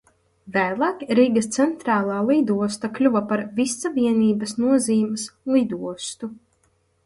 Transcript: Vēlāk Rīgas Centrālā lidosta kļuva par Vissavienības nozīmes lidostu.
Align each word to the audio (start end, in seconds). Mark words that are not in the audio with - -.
Vēlāk 0.53 1.03
Rīgas 1.19 1.47
Centrālā 1.57 2.15
lidosta 2.31 2.91
kļuva 2.97 3.23
par 3.35 3.45
Vissavienības 3.61 4.59
nozīmes 4.65 5.31
lidostu. 5.57 6.35